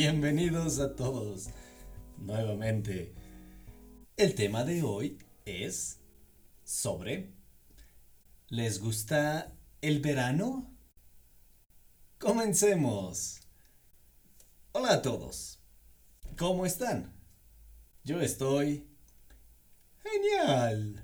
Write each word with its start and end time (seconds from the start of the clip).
Bienvenidos 0.00 0.78
a 0.78 0.94
todos 0.94 1.48
nuevamente. 2.18 3.12
El 4.16 4.36
tema 4.36 4.62
de 4.62 4.84
hoy 4.84 5.18
es 5.44 5.98
sobre 6.62 7.32
¿Les 8.46 8.78
gusta 8.78 9.56
el 9.80 9.98
verano? 9.98 10.70
Comencemos. 12.18 13.40
Hola 14.70 14.92
a 14.92 15.02
todos. 15.02 15.58
¿Cómo 16.36 16.64
están? 16.64 17.12
Yo 18.04 18.20
estoy 18.20 18.86
genial. 20.04 21.02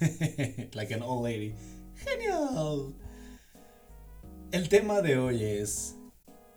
like 0.74 0.92
an 0.92 1.00
old 1.00 1.24
lady. 1.24 1.54
Genial. 1.96 2.94
El 4.52 4.68
tema 4.68 5.00
de 5.00 5.16
hoy 5.16 5.42
es 5.42 5.96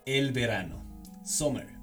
el 0.06 0.34
verano, 0.34 0.84
summer. 1.24 1.77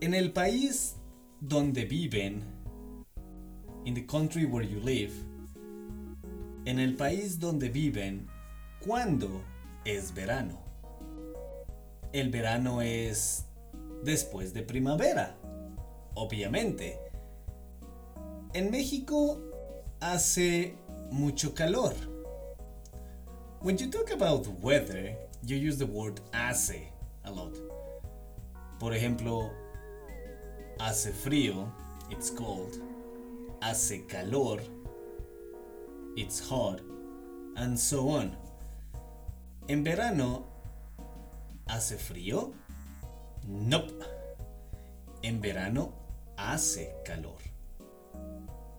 En 0.00 0.14
el 0.14 0.32
país 0.32 0.96
donde 1.40 1.84
viven, 1.84 2.42
in 3.84 3.94
the 3.94 4.06
country 4.06 4.44
where 4.44 4.64
you 4.64 4.80
live, 4.80 5.12
en 6.64 6.78
el 6.78 6.94
país 6.94 7.38
donde 7.38 7.68
viven, 7.68 8.28
¿cuándo 8.80 9.42
es 9.84 10.12
verano? 10.14 10.58
El 12.12 12.30
verano 12.30 12.80
es 12.80 13.44
después 14.04 14.52
de 14.54 14.62
primavera, 14.62 15.36
obviamente. 16.14 16.98
En 18.54 18.70
México 18.70 19.40
hace 20.00 20.74
mucho 21.10 21.54
calor 21.54 21.94
When 23.60 23.76
you 23.76 23.90
talk 23.90 24.12
about 24.12 24.46
weather, 24.62 25.16
you 25.44 25.56
use 25.56 25.78
the 25.78 25.86
word 25.86 26.20
hace 26.32 26.92
a 27.24 27.30
lot. 27.32 27.56
Por 28.78 28.92
ejemplo, 28.92 29.50
hace 30.78 31.12
frío, 31.12 31.66
it's 32.10 32.30
cold. 32.30 32.80
Hace 33.60 34.06
calor, 34.06 34.60
it's 36.16 36.40
hot. 36.40 36.80
And 37.56 37.76
so 37.76 38.08
on. 38.08 38.36
En 39.68 39.82
verano, 39.82 40.46
¿hace 41.66 41.96
frío? 41.98 42.52
Nope. 43.46 43.92
En 45.22 45.40
verano, 45.40 45.92
hace 46.36 46.94
calor. 47.04 47.38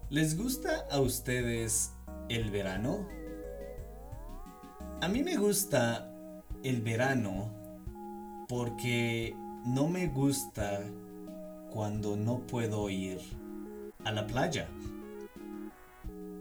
¿Les 0.10 0.38
gusta 0.38 0.88
a 0.90 1.02
ustedes 1.02 1.92
el 2.30 2.50
verano? 2.50 3.08
A 5.02 5.08
mí 5.08 5.24
me 5.24 5.38
gusta 5.38 6.10
el 6.64 6.82
verano 6.82 7.52
porque 8.48 9.36
no 9.66 9.88
me 9.88 10.08
gusta 10.08 10.82
cuando 11.74 12.16
no 12.16 12.40
puedo 12.40 12.90
ir 12.90 13.20
a 14.04 14.12
la 14.12 14.26
playa. 14.26 14.68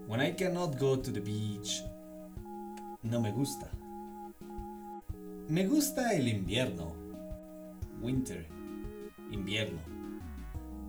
When 0.07 0.21
I 0.21 0.31
cannot 0.31 0.79
go 0.79 0.97
to 0.97 1.11
the 1.11 1.19
beach, 1.19 1.83
no 3.03 3.19
me 3.19 3.31
gusta. 3.31 3.69
Me 5.47 5.65
gusta 5.65 6.13
el 6.13 6.27
invierno. 6.27 6.93
Winter. 8.01 8.45
Invierno. 9.31 9.79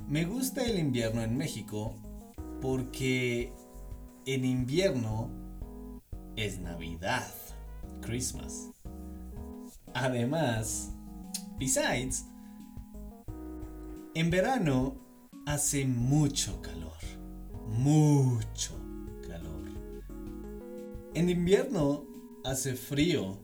Me 0.09 0.25
gusta 0.25 0.65
el 0.65 0.79
invierno 0.79 1.23
en 1.23 1.37
México 1.37 1.95
porque 2.61 3.53
en 4.27 4.45
invierno 4.45 5.31
es 6.37 6.59
Navidad. 6.59 7.27
Christmas. 8.01 8.71
Además, 9.95 10.93
besides, 11.59 12.27
en 14.15 14.31
verano 14.31 14.97
hace 15.47 15.85
mucho 15.85 16.61
calor. 16.63 16.99
Mucho 17.69 18.75
calor. 19.27 19.71
En 21.15 21.29
invierno 21.29 22.07
hace 22.45 22.75
frío, 22.75 23.39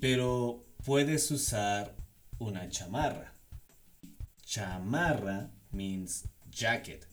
pero 0.00 0.64
puedes 0.84 1.30
usar 1.30 1.96
una 2.38 2.68
chamarra. 2.68 3.34
Chamarra 4.44 5.50
means 5.70 6.28
jacket. 6.50 7.06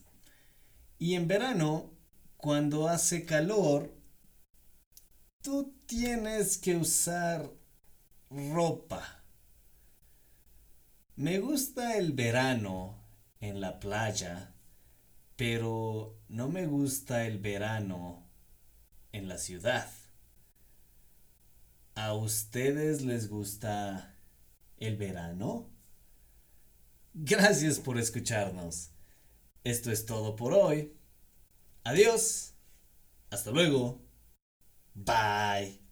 Y 0.97 1.15
en 1.15 1.27
verano, 1.27 1.91
cuando 2.37 2.87
hace 2.87 3.25
calor, 3.25 3.91
tú 5.41 5.75
tienes 5.85 6.57
que 6.57 6.77
usar 6.77 7.51
ropa. 8.29 9.24
Me 11.17 11.39
gusta 11.39 11.95
el 11.97 12.11
verano 12.11 12.97
en 13.39 13.61
la 13.61 13.79
playa, 13.79 14.53
pero 15.37 16.19
no 16.27 16.49
me 16.49 16.67
gusta 16.67 17.25
el 17.25 17.39
verano 17.39 18.27
en 19.13 19.29
la 19.29 19.37
ciudad. 19.37 19.89
¿A 21.95 22.13
ustedes 22.13 23.01
les 23.01 23.29
gusta 23.29 24.13
el 24.75 24.97
verano? 24.97 25.69
Gracias 27.13 27.79
por 27.79 27.97
escucharnos. 27.97 28.91
Esto 29.63 29.91
es 29.91 30.05
todo 30.05 30.35
por 30.35 30.53
hoy. 30.53 30.91
Adiós. 31.85 32.55
Hasta 33.29 33.51
luego. 33.51 34.01
Bye. 34.93 35.84